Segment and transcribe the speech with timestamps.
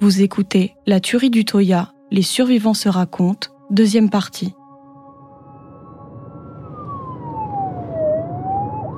[0.00, 4.54] Vous écoutez La tuerie du Toya, Les survivants se racontent, deuxième partie.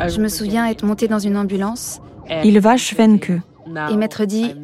[0.07, 2.01] Je me souviens être montée dans une ambulance
[2.45, 3.31] Il va Schwenke.
[3.91, 4.55] et m'être dit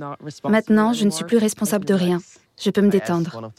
[0.49, 2.21] Maintenant, je ne suis plus responsable de rien.
[2.62, 3.50] Je peux me détendre.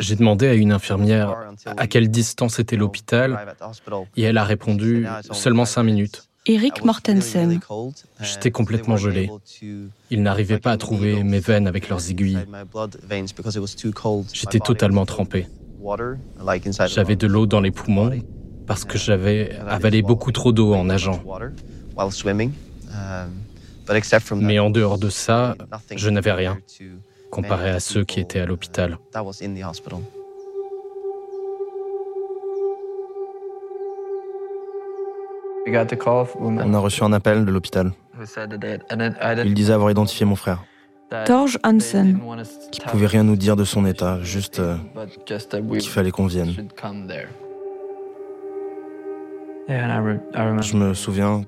[0.00, 1.36] J'ai demandé à une infirmière
[1.76, 3.54] à quelle distance était l'hôpital
[4.16, 6.28] et elle a répondu seulement cinq minutes.
[6.46, 7.60] Eric Mortensen.
[8.20, 9.30] J'étais complètement gelé.
[10.10, 12.38] Ils n'arrivaient pas à trouver mes veines avec leurs aiguilles.
[14.32, 15.46] J'étais totalement trempé.
[16.86, 18.10] J'avais de l'eau dans les poumons
[18.66, 21.22] parce que j'avais avalé beaucoup trop d'eau en nageant.
[24.36, 25.56] Mais en dehors de ça,
[25.94, 26.58] je n'avais rien
[27.30, 28.98] comparé à ceux qui étaient à l'hôpital.
[35.66, 37.92] On a reçu un appel de l'hôpital.
[39.44, 40.64] Il disait avoir identifié mon frère.
[41.26, 42.20] Torge Hansen.
[42.72, 44.76] Qui pouvait rien nous dire de son état, juste euh,
[45.26, 46.54] qu'il fallait qu'on vienne.
[49.68, 51.44] Je me souviens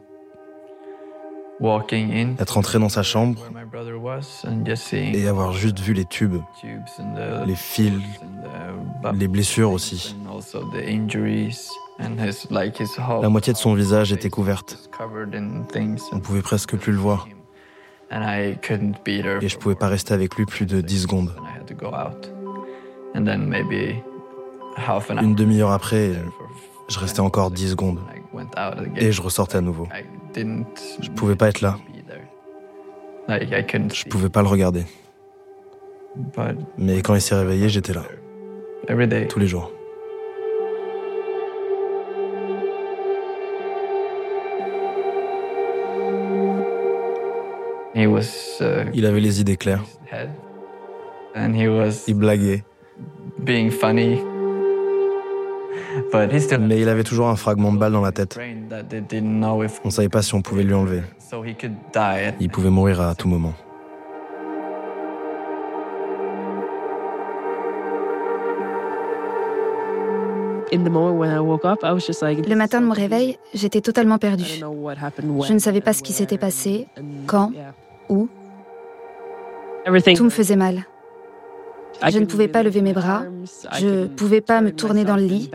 [1.60, 3.42] être entré dans sa chambre
[4.92, 6.40] et avoir juste vu les tubes,
[7.46, 7.92] les fils,
[9.14, 10.16] les blessures aussi.
[11.98, 14.90] La moitié de son visage était couverte.
[16.12, 17.26] On pouvait presque plus le voir.
[18.10, 21.34] Et je pouvais pas rester avec lui plus de 10 secondes.
[25.22, 26.12] Une demi-heure après,
[26.88, 28.00] je restais encore 10 secondes.
[28.96, 29.88] Et je ressortais à nouveau.
[30.36, 31.78] Je pouvais pas être là.
[33.28, 34.84] Je pouvais pas le regarder.
[36.78, 38.04] Mais quand il s'est réveillé, j'étais là.
[39.28, 39.72] Tous les jours.
[48.94, 49.82] Il avait les idées claires.
[52.06, 52.64] Il blaguait.
[56.60, 58.38] Mais il avait toujours un fragment de balle dans la tête.
[58.38, 61.02] On ne savait pas si on pouvait lui enlever.
[62.40, 63.54] Il pouvait mourir à tout moment.
[70.72, 74.44] Le matin de mon réveil, j'étais totalement perdue.
[74.44, 76.86] Je ne savais pas ce qui s'était passé,
[77.26, 77.52] quand,
[78.08, 78.28] où.
[80.16, 80.84] Tout me faisait mal.
[82.08, 83.24] Je ne pouvais pas lever mes bras,
[83.78, 85.50] je ne pouvais pas me tourner dans le lit.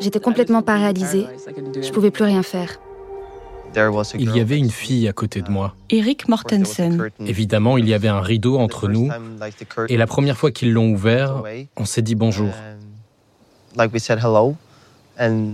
[0.00, 1.26] J'étais complètement paralysée.
[1.74, 2.80] Je ne pouvais plus rien faire.
[4.18, 5.74] Il y avait une fille à côté de moi.
[5.90, 7.10] Eric Mortensen.
[7.24, 9.08] Évidemment, il y avait un rideau entre nous.
[9.88, 11.42] Et la première fois qu'ils l'ont ouvert,
[11.76, 12.50] on s'est dit bonjour.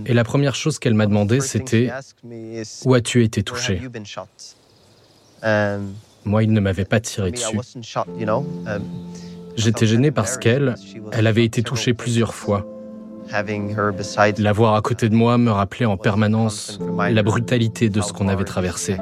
[0.05, 1.91] Et la première chose qu'elle m'a demandé, c'était
[2.85, 3.81] Où as-tu été touché?
[6.25, 7.57] Moi, il ne m'avait pas tiré dessus.
[9.57, 10.75] J'étais gêné parce qu'elle,
[11.11, 12.65] elle avait été touchée plusieurs fois.
[14.37, 18.27] La voir à côté de moi me rappelait en permanence la brutalité de ce qu'on
[18.27, 18.97] avait traversé.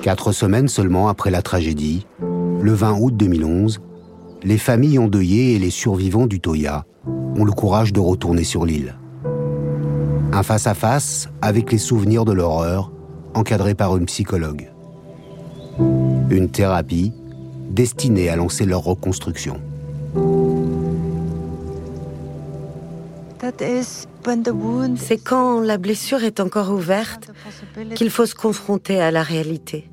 [0.00, 3.80] Quatre semaines seulement après la tragédie, le 20 août 2011,
[4.42, 8.96] les familles endeuillées et les survivants du Toya ont le courage de retourner sur l'île.
[10.32, 12.90] Un face-à-face avec les souvenirs de l'horreur,
[13.34, 14.70] encadré par une psychologue.
[16.30, 17.12] Une thérapie
[17.70, 19.60] destinée à lancer leur reconstruction.
[24.96, 27.30] C'est quand la blessure est encore ouverte
[27.94, 29.90] qu'il faut se confronter à la réalité.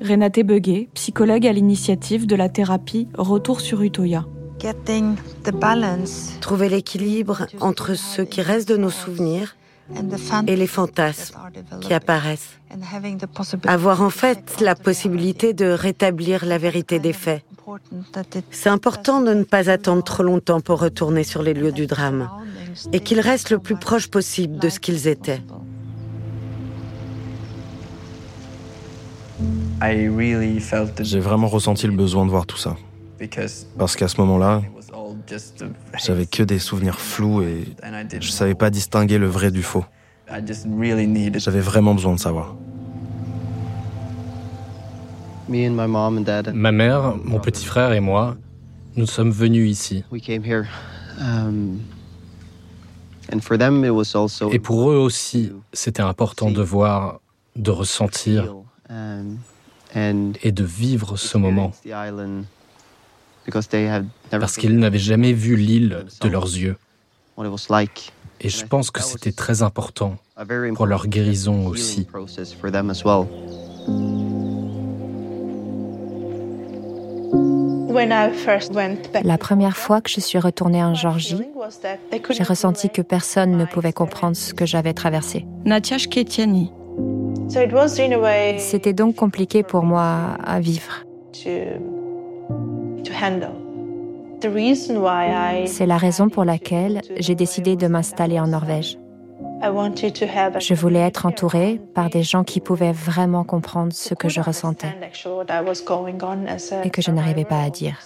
[0.00, 4.24] Renate Beguet, psychologue à l'initiative de la thérapie Retour sur Utoya.
[6.40, 9.56] Trouver l'équilibre entre ce qui reste de nos souvenirs
[10.46, 11.36] et les fantasmes
[11.80, 12.58] qui apparaissent.
[13.66, 17.44] Avoir en fait la possibilité de rétablir la vérité des faits.
[18.50, 22.30] C'est important de ne pas attendre trop longtemps pour retourner sur les lieux du drame
[22.92, 25.42] et qu'ils restent le plus proche possible de ce qu'ils étaient.
[31.00, 32.76] J'ai vraiment ressenti le besoin de voir tout ça.
[33.78, 34.62] Parce qu'à ce moment-là,
[36.04, 37.64] j'avais que des souvenirs flous et
[38.20, 39.84] je savais pas distinguer le vrai du faux.
[40.28, 42.54] J'avais vraiment besoin de savoir.
[45.48, 48.36] Ma mère, mon petit frère et moi,
[48.96, 50.04] nous sommes venus ici.
[54.52, 57.20] Et pour eux aussi, c'était important de voir,
[57.56, 58.54] de ressentir
[58.90, 61.72] et de vivre ce moment.
[64.30, 66.76] Parce qu'ils n'avaient jamais vu l'île de leurs yeux.
[68.40, 70.16] Et je pense que c'était très important
[70.74, 72.06] pour leur guérison aussi.
[79.22, 81.42] La première fois que je suis retournée en Georgie,
[82.30, 85.46] j'ai ressenti que personne ne pouvait comprendre ce que j'avais traversé.
[88.58, 91.04] C'était donc compliqué pour moi à vivre.
[95.66, 98.98] C'est la raison pour laquelle j'ai décidé de m'installer en Norvège.
[99.62, 104.94] Je voulais être entourée par des gens qui pouvaient vraiment comprendre ce que je ressentais
[106.84, 107.98] et que je n'arrivais pas à dire.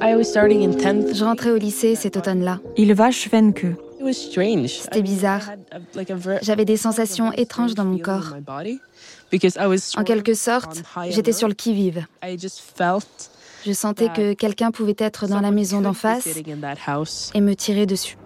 [0.00, 2.60] Je rentrais au lycée cet automne-là.
[2.76, 3.66] Il va Schwenke.
[4.12, 5.42] C'était bizarre.
[6.42, 8.34] J'avais des sensations étranges dans mon corps.
[9.96, 12.06] En quelque sorte, j'étais sur le qui-vive.
[13.66, 16.28] Je sentais que quelqu'un pouvait être dans la maison d'en face
[17.34, 18.16] et me tirer dessus.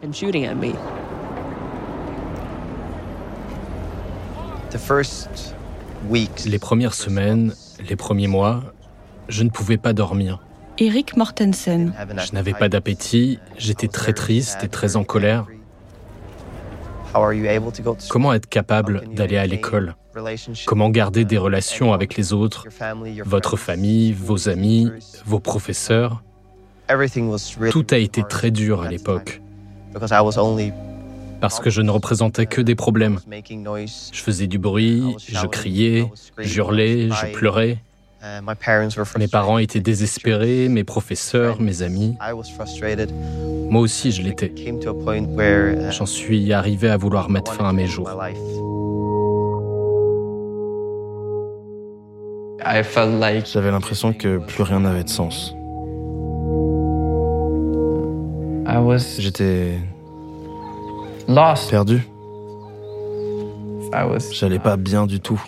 [6.47, 7.55] Les premières semaines,
[7.89, 8.63] les premiers mois,
[9.29, 10.41] je ne pouvais pas dormir.
[10.79, 11.93] Eric Mortensen.
[12.27, 15.47] Je n'avais pas d'appétit, j'étais très triste et très en colère.
[18.09, 19.95] Comment être capable d'aller à l'école?
[20.67, 22.67] Comment garder des relations avec les autres,
[23.25, 24.91] votre famille, vos amis,
[25.25, 26.23] vos professeurs?
[27.71, 29.41] Tout a été très dur à l'époque.
[31.41, 33.19] Parce que je ne représentais que des problèmes.
[33.27, 37.79] Je faisais du bruit, je criais, j'hurlais, je pleurais.
[39.19, 42.17] Mes parents étaient désespérés, mes professeurs, mes amis.
[43.71, 44.53] Moi aussi, je l'étais.
[45.91, 48.11] J'en suis arrivé à vouloir mettre fin à mes jours.
[52.63, 55.55] J'avais l'impression que plus rien n'avait de sens.
[59.19, 59.79] J'étais
[61.71, 62.03] perdu.
[64.33, 65.43] J'allais pas bien du tout.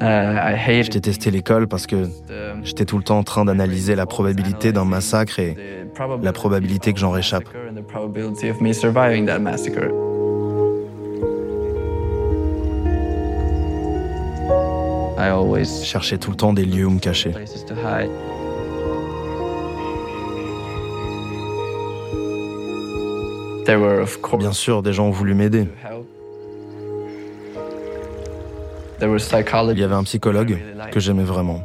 [0.00, 2.08] Je détestais l'école parce que
[2.62, 5.56] j'étais tout le temps en train d'analyser la probabilité d'un massacre et
[6.22, 7.44] la probabilité que j'en réchappe.
[15.18, 17.32] Je cherchais tout le temps des lieux où me cacher.
[24.38, 25.68] Bien sûr, des gens ont voulu m'aider.
[29.02, 30.58] Il y avait un psychologue
[30.90, 31.64] que j'aimais vraiment.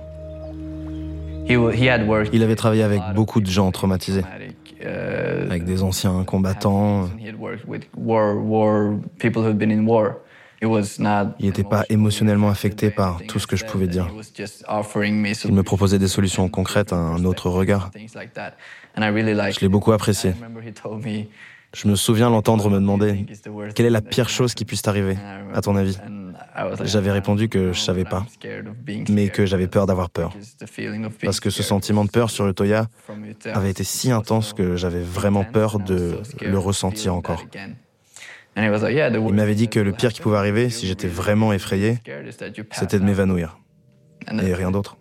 [1.48, 4.24] Il avait travaillé avec beaucoup de gens traumatisés,
[4.82, 7.10] avec des anciens combattants.
[10.62, 14.08] Il n'était pas émotionnellement affecté par tout ce que je pouvais dire.
[15.46, 17.92] Il me proposait des solutions concrètes, un autre regard.
[18.98, 20.34] Je l'ai beaucoup apprécié.
[21.74, 23.26] Je me souviens l'entendre me demander
[23.76, 25.18] quelle est la pire chose qui puisse t'arriver,
[25.54, 25.98] à ton avis?
[26.84, 28.26] J'avais répondu que je savais pas,
[29.10, 30.34] mais que j'avais peur d'avoir peur.
[31.24, 32.88] Parce que ce sentiment de peur sur le Toya
[33.54, 37.44] avait été si intense que j'avais vraiment peur de le ressentir encore.
[38.58, 41.98] Il m'avait dit que le pire qui pouvait arriver, si j'étais vraiment effrayé,
[42.72, 43.60] c'était de m'évanouir.
[44.32, 44.98] Et rien d'autre.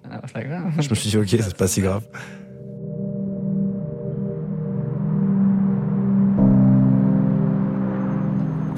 [0.81, 2.05] Je me suis dit, ok, c'est pas si grave.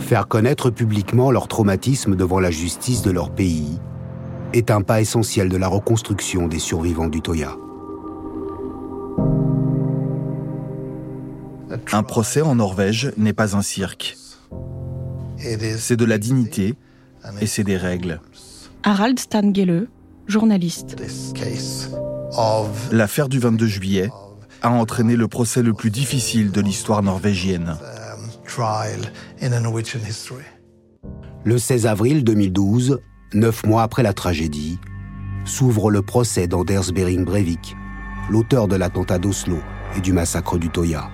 [0.06, 3.80] Faire connaître publiquement leur traumatisme devant la justice de leur pays
[4.52, 7.56] est un pas essentiel de la reconstruction des survivants du Toya.
[11.90, 14.16] Un procès en Norvège n'est pas un cirque.
[15.38, 16.76] C'est de la dignité
[17.40, 18.20] et c'est des règles.
[18.84, 19.88] Harald Stangele,
[20.28, 20.94] journaliste.
[22.92, 24.10] L'affaire du 22 juillet
[24.62, 27.76] a entraîné le procès le plus difficile de l'histoire norvégienne.
[31.44, 33.00] Le 16 avril 2012,
[33.34, 34.78] neuf mois après la tragédie,
[35.44, 37.76] s'ouvre le procès d'Anders Bering Breivik,
[38.30, 39.58] l'auteur de l'attentat d'Oslo
[39.96, 41.10] et du massacre du Toya.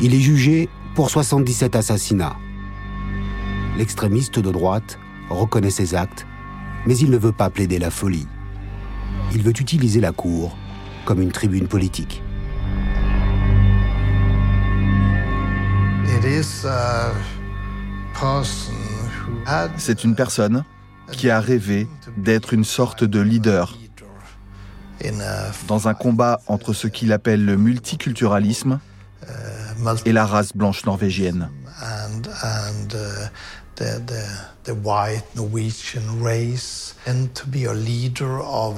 [0.00, 2.36] Il est jugé pour 77 assassinats.
[3.76, 4.98] L'extrémiste de droite
[5.30, 6.26] reconnaît ses actes,
[6.86, 8.26] mais il ne veut pas plaider la folie.
[9.34, 10.56] Il veut utiliser la cour
[11.04, 12.22] comme une tribune politique.
[19.76, 20.64] C'est une personne
[21.12, 23.76] qui a rêvé d'être une sorte de leader
[25.68, 28.80] dans un combat entre ce qu'il appelle le multiculturalisme
[30.04, 31.50] et la race blanche norvégienne.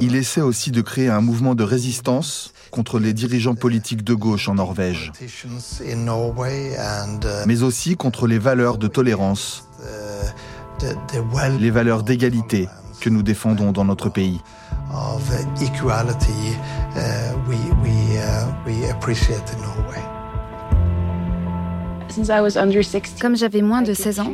[0.01, 4.49] Il essaie aussi de créer un mouvement de résistance contre les dirigeants politiques de gauche
[4.49, 5.13] en Norvège,
[7.47, 9.69] mais aussi contre les valeurs de tolérance,
[11.59, 12.69] les valeurs d'égalité
[13.01, 14.41] que nous défendons dans notre pays.
[23.21, 24.33] Comme j'avais moins de 16 ans,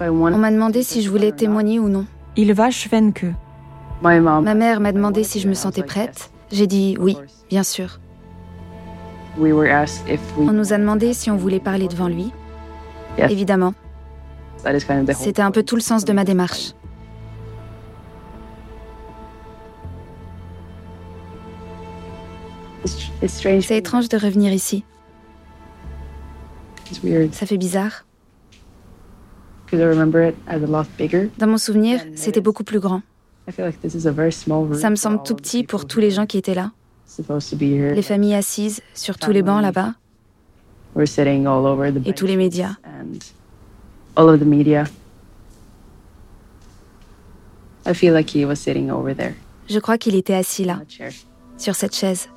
[0.00, 2.06] on m'a demandé si je voulais témoigner ou non.
[2.36, 3.26] Il va Schwenke.
[4.02, 4.20] Ma
[4.54, 6.31] mère m'a demandé si je me sentais prête.
[6.52, 7.16] J'ai dit oui,
[7.48, 7.98] bien sûr.
[9.40, 12.30] On nous a demandé si on voulait parler devant lui.
[13.16, 13.72] Évidemment.
[15.14, 16.74] C'était un peu tout le sens de ma démarche.
[23.26, 24.84] C'est étrange de revenir ici.
[27.32, 28.04] Ça fait bizarre.
[29.72, 33.00] Dans mon souvenir, c'était beaucoup plus grand.
[34.76, 36.70] Ça me semble tout petit pour tous les gens qui étaient là.
[37.94, 39.94] Les familles assises sur tous les bancs là-bas.
[42.06, 42.76] Et tous les médias.
[49.68, 50.80] Je crois qu'il était assis là,
[51.58, 52.28] sur cette chaise.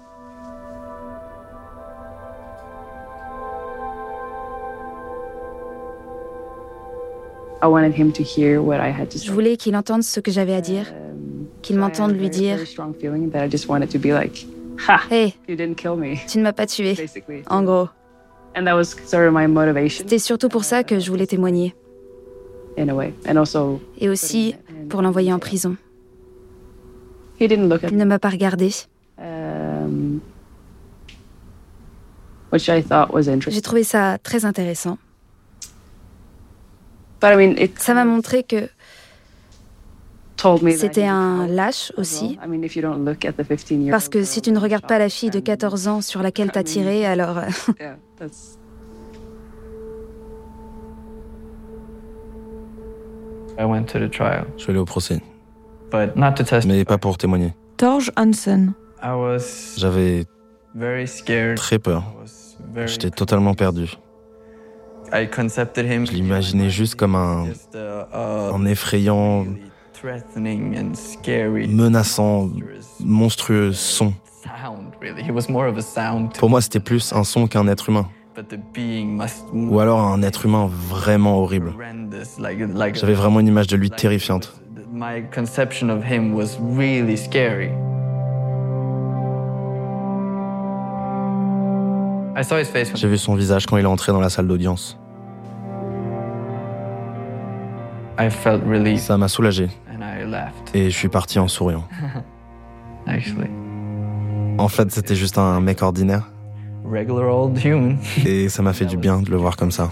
[7.62, 12.60] Je voulais qu'il entende ce que j'avais à dire, um, qu'il m'entende lui dire
[15.10, 16.96] Hey, tu ne m'as pas tué,
[17.50, 17.88] en gros.
[19.90, 21.76] C'était surtout pour ça que je voulais témoigner.
[22.78, 24.56] Et aussi
[24.90, 25.78] pour l'envoyer en prison.
[27.40, 28.72] Il ne m'a pas regardé.
[29.18, 30.20] Um,
[32.58, 34.98] J'ai trouvé ça très intéressant.
[37.78, 38.70] Ça m'a montré que
[40.72, 42.38] c'était un lâche aussi.
[43.90, 46.64] Parce que si tu ne regardes pas la fille de 14 ans sur laquelle t'as
[46.64, 47.38] tiré, alors...
[47.38, 47.50] Euh,
[53.58, 55.22] Je suis allé au procès.
[56.66, 57.54] Mais pas pour témoigner.
[57.78, 58.74] Torge Hansen.
[59.78, 60.26] J'avais
[61.56, 62.04] très peur.
[62.86, 63.96] J'étais totalement perdu.
[66.06, 69.46] Je l'imaginais juste comme un, un effrayant,
[71.68, 72.50] menaçant,
[73.00, 74.14] monstrueux son.
[76.38, 78.08] Pour moi, c'était plus un son qu'un être humain.
[79.54, 81.74] Ou alors un être humain vraiment horrible.
[82.94, 84.62] J'avais vraiment une image de lui terrifiante.
[92.96, 95.00] J'ai vu son visage quand il est entré dans la salle d'audience.
[98.98, 99.68] Ça m'a soulagé.
[100.74, 101.88] Et je suis parti en souriant.
[104.58, 106.32] En fait, c'était juste un mec ordinaire.
[108.26, 109.92] Et ça m'a fait du bien de le voir comme ça.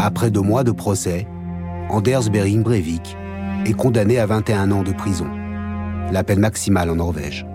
[0.00, 1.26] Après deux mois de procès,
[1.90, 3.16] Anders Behring Breivik
[3.64, 5.26] est condamné à 21 ans de prison,
[6.12, 7.46] la peine maximale en Norvège.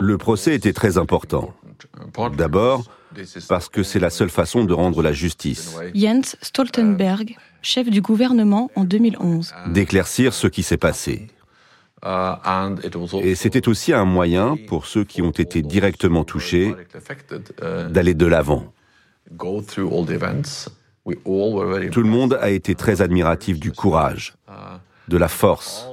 [0.00, 1.50] Le procès était très important.
[2.36, 2.84] D'abord,
[3.48, 5.76] parce que c'est la seule façon de rendre la justice.
[5.94, 9.54] Jens Stoltenberg, chef du gouvernement en 2011.
[9.68, 11.28] D'éclaircir ce qui s'est passé.
[13.22, 16.74] Et c'était aussi un moyen pour ceux qui ont été directement touchés
[17.88, 18.72] d'aller de l'avant.
[19.30, 19.64] Tout
[21.06, 24.34] le monde a été très admiratif du courage,
[25.08, 25.88] de la force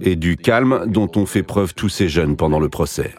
[0.00, 3.14] et du calme dont ont fait preuve tous ces jeunes pendant le procès.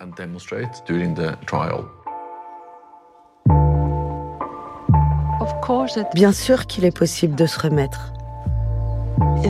[6.14, 8.14] Bien sûr qu'il est possible de se remettre.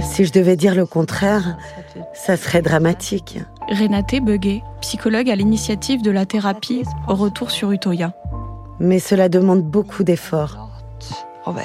[0.01, 1.57] Si je devais dire le contraire,
[2.13, 3.39] ça serait dramatique.
[3.69, 8.13] Renate Beguet, psychologue à l'initiative de la thérapie au retour sur Utoya.
[8.79, 10.69] Mais cela demande beaucoup d'efforts,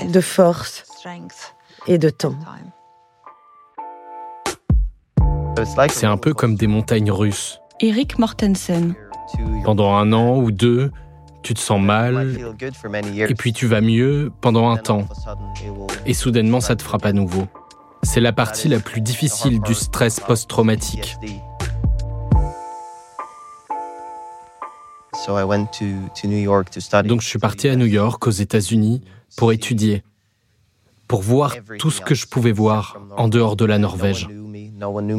[0.08, 0.84] de force
[1.86, 2.34] et de temps.
[5.88, 7.60] C'est un peu comme des montagnes russes.
[7.80, 8.94] Eric Mortensen.
[9.64, 10.90] Pendant un an ou deux,
[11.42, 12.36] tu te sens mal,
[13.16, 15.06] et puis tu vas mieux pendant un temps,
[16.06, 17.46] et soudainement ça te frappe à nouveau.
[18.02, 21.16] C'est la partie la plus difficile du stress post-traumatique.
[27.04, 29.02] Donc je suis parti à New York, aux États-Unis,
[29.36, 30.02] pour étudier,
[31.08, 34.28] pour voir tout ce que je pouvais voir en dehors de la Norvège.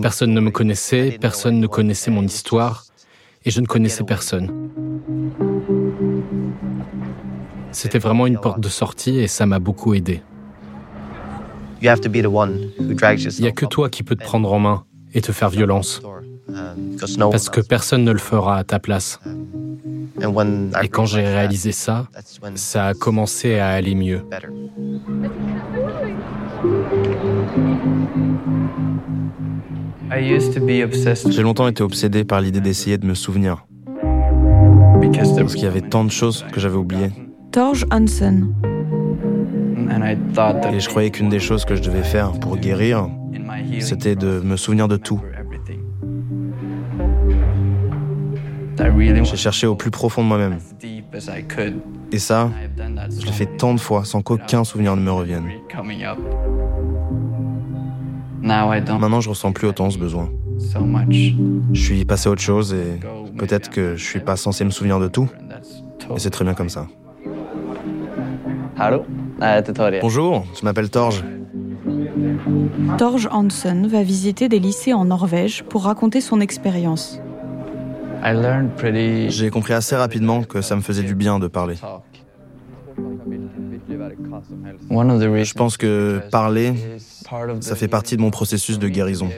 [0.02, 2.86] Personne ne me connaissait, personne ne connaissait mon histoire,
[3.46, 4.52] et je ne connaissais personne.
[7.72, 10.22] C'était vraiment une porte de sortie et ça m'a beaucoup aidé.
[11.82, 11.90] Il
[13.42, 16.02] n'y a que toi qui peux te prendre en main et te faire violence,
[17.32, 19.20] parce que personne ne le fera à ta place.
[20.82, 22.08] Et quand j'ai réalisé ça,
[22.56, 24.22] ça a commencé à aller mieux.
[30.18, 33.66] J'ai longtemps été obsédé par l'idée d'essayer de me souvenir.
[35.38, 37.12] Parce qu'il y avait tant de choses que j'avais oubliées.
[37.52, 38.54] Torge Hansen.
[40.72, 43.10] Et je croyais qu'une des choses que je devais faire pour guérir,
[43.80, 45.22] c'était de me souvenir de tout.
[48.78, 50.60] J'ai cherché au plus profond de moi-même.
[52.12, 52.50] Et ça,
[53.20, 55.46] je l'ai fait tant de fois sans qu'aucun souvenir ne me revienne.
[58.46, 60.30] Maintenant, je ressens plus autant ce besoin.
[61.74, 63.00] Je suis passé à autre chose et
[63.38, 65.28] peut-être que je suis pas censé me souvenir de tout.
[66.16, 66.88] Et c'est très bien comme ça.
[70.02, 71.24] Bonjour, je m'appelle Torge.
[72.98, 77.20] Torge Hansen va visiter des lycées en Norvège pour raconter son expérience.
[79.28, 81.76] J'ai compris assez rapidement que ça me faisait du bien de parler.
[83.90, 86.74] Je pense que parler,
[87.62, 89.30] ça fait partie de mon processus de guérison.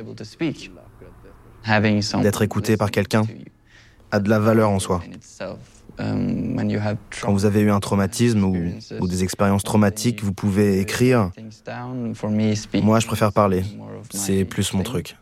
[2.21, 3.23] D'être écouté par quelqu'un
[4.11, 5.01] a de la valeur en soi.
[5.97, 11.31] Quand vous avez eu un traumatisme ou, des expériences traumatiques, vous pouvez écrire.
[12.83, 13.63] Moi, je préfère parler.
[14.11, 15.17] C'est plus mon truc.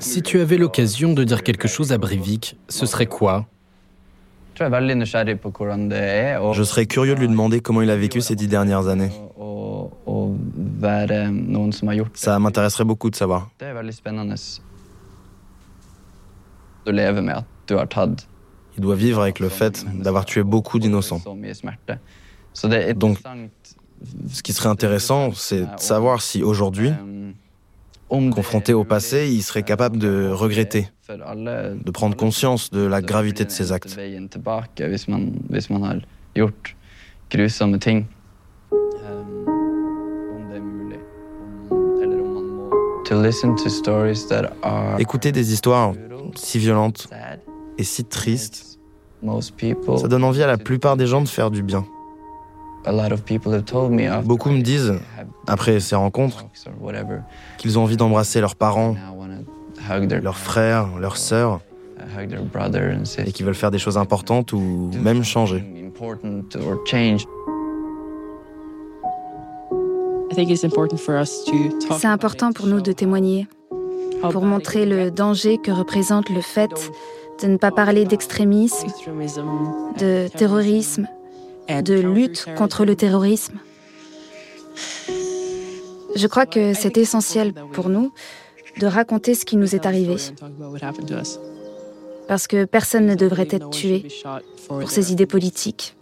[0.00, 3.46] Si tu avais l'occasion de dire quelque chose à Breivik, ce serait quoi?
[6.52, 9.10] Je serais curieux de lui demander comment il a vécu ces dix dernières années.
[12.14, 13.50] Ça m'intéresserait beaucoup de savoir.
[18.78, 21.20] Il doit vivre avec le fait d'avoir tué beaucoup d'innocents.
[22.94, 23.18] Donc,
[24.28, 26.92] ce qui serait intéressant, c'est de savoir si aujourd'hui,
[28.08, 33.50] confronté au passé, il serait capable de regretter, de prendre conscience de la gravité de
[33.50, 33.96] ses actes.
[44.98, 45.92] Écouter des histoires
[46.34, 47.08] si violentes
[47.78, 48.78] et si tristes,
[49.96, 51.86] ça donne envie à la plupart des gens de faire du bien.
[54.24, 54.94] Beaucoup me disent,
[55.46, 56.46] après ces rencontres,
[57.58, 58.96] qu'ils ont envie d'embrasser leurs parents,
[60.22, 61.60] leurs frères, leurs sœurs,
[63.18, 65.64] et qu'ils veulent faire des choses importantes ou même changer.
[71.98, 73.46] C'est important pour nous de témoigner,
[74.20, 76.70] pour montrer le danger que représente le fait
[77.42, 78.86] de ne pas parler d'extrémisme,
[79.98, 81.06] de terrorisme,
[81.68, 83.58] de lutte contre le terrorisme.
[86.14, 88.12] Je crois que c'est essentiel pour nous
[88.80, 90.16] de raconter ce qui nous est arrivé.
[92.28, 94.06] Parce que personne ne devrait être tué
[94.68, 95.96] pour ses idées politiques.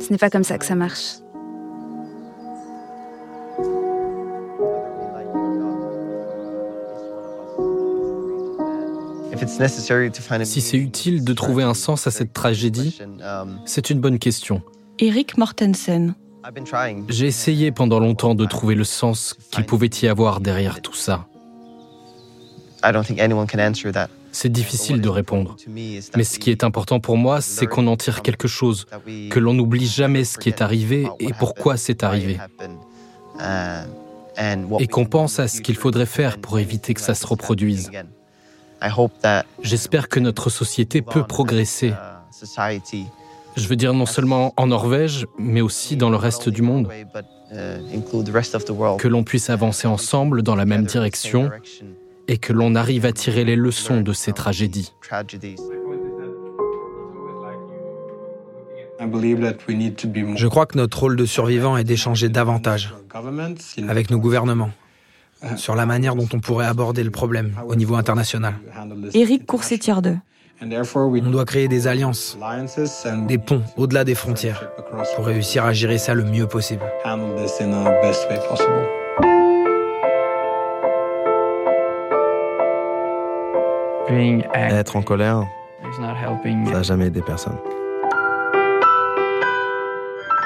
[0.00, 1.16] Ce n'est pas comme ça que ça marche.
[10.44, 12.98] Si c'est utile de trouver un sens à cette tragédie,
[13.64, 14.62] c'est une bonne question.
[14.98, 16.14] Eric Mortensen.
[17.08, 21.26] J'ai essayé pendant longtemps de trouver le sens qu'il pouvait y avoir derrière tout ça.
[24.32, 25.56] C'est difficile de répondre.
[25.66, 28.86] Mais ce qui est important pour moi, c'est qu'on en tire quelque chose,
[29.30, 32.38] que l'on n'oublie jamais ce qui est arrivé et pourquoi c'est arrivé.
[34.78, 37.90] Et qu'on pense à ce qu'il faudrait faire pour éviter que ça se reproduise.
[39.62, 41.92] J'espère que notre société peut progresser.
[43.56, 46.88] Je veux dire non seulement en Norvège, mais aussi dans le reste du monde.
[47.50, 51.50] Que l'on puisse avancer ensemble dans la même direction
[52.28, 54.92] et que l'on arrive à tirer les leçons de ces tragédies.
[58.98, 62.94] Je crois que notre rôle de survivant est d'échanger davantage
[63.88, 64.70] avec nos gouvernements,
[65.56, 68.54] sur la manière dont on pourrait aborder le problème au niveau international.
[69.14, 70.18] Éric Courcetierde.
[70.62, 72.38] On doit créer des alliances,
[73.28, 74.70] des ponts au-delà des frontières
[75.14, 76.82] pour réussir à gérer ça le mieux possible.
[84.54, 85.44] Être en colère,
[85.94, 87.56] ça n'a jamais aidé personne.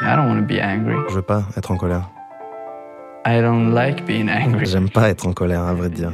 [0.03, 2.09] Je veux pas être en colère.
[4.65, 6.13] J'aime pas être en colère, à vrai dire.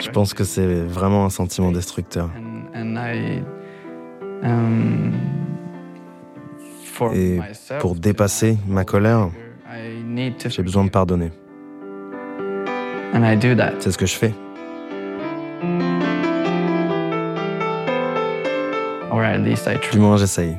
[0.00, 2.30] Je pense que c'est vraiment un sentiment destructeur.
[4.42, 5.12] Um,
[7.14, 7.40] Et
[7.80, 9.28] pour dépasser ma colère,
[10.48, 11.30] j'ai besoin de pardonner.
[13.80, 14.32] C'est ce que je fais.
[19.92, 20.56] Du moins, j'essaye.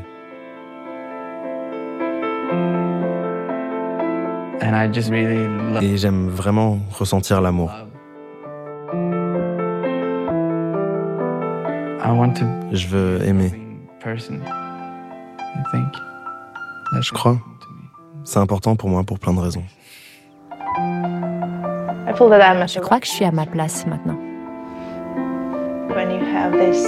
[5.81, 7.71] Et j'aime vraiment ressentir l'amour.
[12.71, 13.51] Je veux aimer.
[17.01, 17.37] Je crois.
[18.23, 19.63] C'est important pour moi pour plein de raisons.
[22.07, 24.17] Je crois que je suis à ma place maintenant.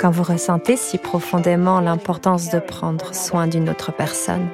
[0.02, 4.48] Quand vous ressentez si profondément l'importance de prendre soin d'une autre personne,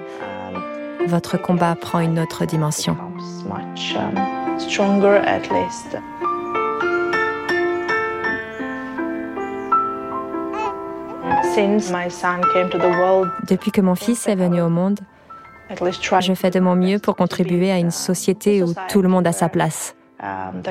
[1.07, 2.97] votre combat prend une autre dimension.
[13.47, 14.99] Depuis que mon fils est venu au monde,
[15.69, 19.31] je fais de mon mieux pour contribuer à une société où tout le monde a
[19.31, 19.95] sa place.
[20.21, 20.61] Um,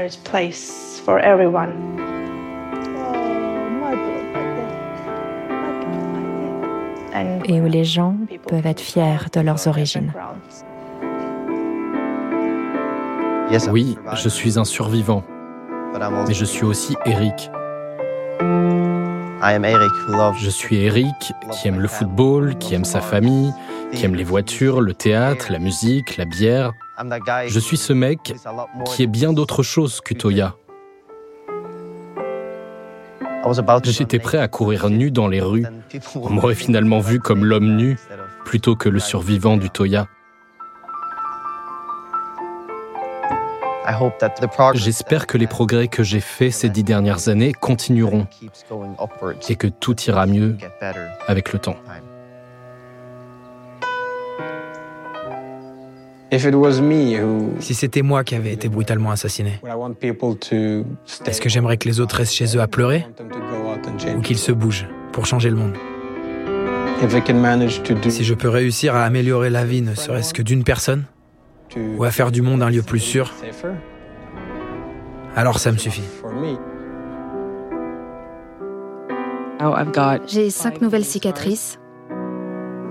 [7.47, 8.17] et où les gens
[8.49, 10.13] peuvent être fiers de leurs origines.
[13.71, 15.25] Oui, je suis un survivant,
[16.27, 17.51] mais je suis aussi Eric.
[20.39, 23.53] Je suis Eric qui aime le football, qui aime sa famille,
[23.93, 26.73] qui aime les voitures, le théâtre, la musique, la bière.
[27.47, 28.35] Je suis ce mec
[28.87, 30.55] qui est bien d'autre chose qu'Utoya.
[33.85, 35.67] J'étais prêt à courir nu dans les rues.
[36.15, 37.99] On m'aurait finalement vu comme l'homme nu
[38.45, 39.69] plutôt que le survivant du
[44.75, 48.27] J'espère que les progrès que j'ai faits ces dix dernières années continueront
[49.49, 50.57] et que tout ira mieux
[51.27, 51.77] avec le temps.
[57.61, 59.61] Si c'était moi qui avais été brutalement assassiné,
[61.27, 63.07] est-ce que j'aimerais que les autres restent chez eux à pleurer
[64.17, 65.75] ou qu'ils se bougent pour changer le monde?
[68.09, 71.05] Si je peux réussir à améliorer la vie ne serait-ce que d'une personne
[71.77, 73.33] ou à faire du monde un lieu plus sûr,
[75.37, 76.03] alors ça me suffit.
[80.27, 81.79] J'ai cinq nouvelles cicatrices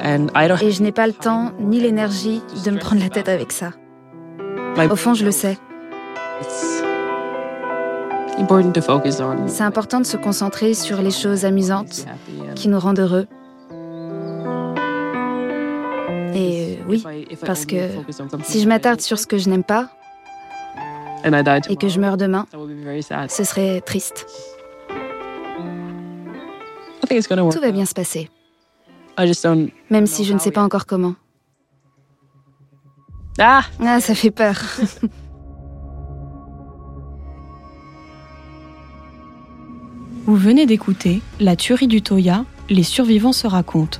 [0.03, 3.71] et je n'ai pas le temps ni l'énergie de me prendre la tête avec ça.
[4.89, 5.57] Au fond, je le sais.
[9.47, 12.05] C'est important de se concentrer sur les choses amusantes
[12.55, 13.27] qui nous rendent heureux.
[16.87, 17.03] Oui,
[17.45, 17.89] parce que
[18.43, 19.89] si je m'attarde sur ce que je n'aime pas
[21.69, 22.45] et que je meurs demain,
[23.29, 24.25] ce serait triste.
[27.51, 28.29] Tout va bien se passer.
[29.89, 31.15] Même si je ne sais pas encore comment.
[33.39, 34.55] Ah Ah, ça fait peur.
[40.25, 43.99] Vous venez d'écouter La tuerie du Toya, les survivants se racontent.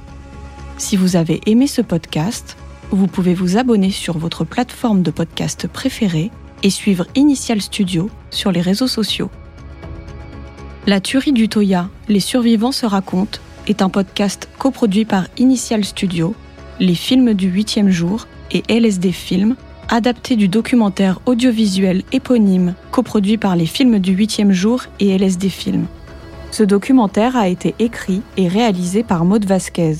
[0.78, 2.56] Si vous avez aimé ce podcast,
[2.95, 6.32] vous pouvez vous abonner sur votre plateforme de podcast préférée
[6.63, 9.29] et suivre Initial Studio sur les réseaux sociaux.
[10.86, 16.36] La tuerie du Toya, les survivants se racontent est un podcast coproduit par Initial Studio,
[16.79, 19.56] les films du huitième jour et LSD Film,
[19.89, 25.86] adapté du documentaire audiovisuel éponyme coproduit par les films du huitième jour et LSD Film.
[26.51, 29.95] Ce documentaire a été écrit et réalisé par Maud Vasquez.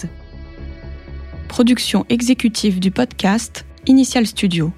[1.54, 4.74] Production exécutive du podcast Initial Studio.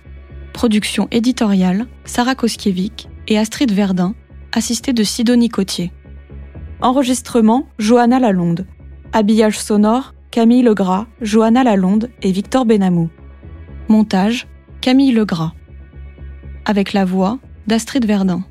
[0.52, 4.14] Production éditoriale Sarah Koskiewicz et Astrid Verdun,
[4.52, 5.94] assistée de Sidonie Cotier.
[6.82, 8.68] Enregistrement Johanna Lalonde.
[9.14, 13.10] Habillage sonore, Camille Legras, Johanna Lalonde et Victor Benamou.
[13.88, 14.46] Montage,
[14.82, 15.54] Camille Legras.
[16.66, 18.44] Avec la voix d'Astrid Verdun.